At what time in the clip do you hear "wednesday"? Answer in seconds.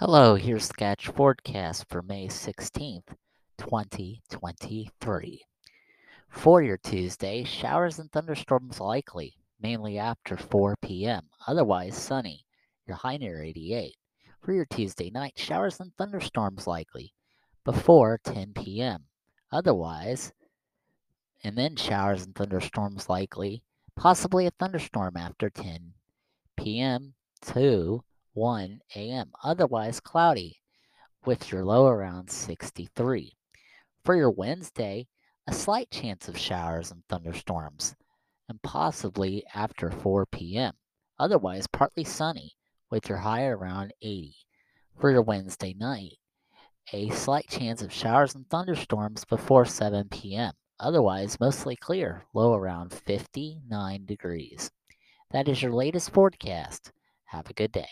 34.30-35.08, 45.22-45.74